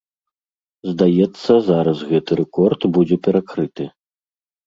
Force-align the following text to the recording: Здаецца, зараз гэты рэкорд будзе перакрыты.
Здаецца, 0.93 1.51
зараз 1.69 1.97
гэты 2.13 2.31
рэкорд 2.41 2.81
будзе 2.97 3.15
перакрыты. 3.27 3.83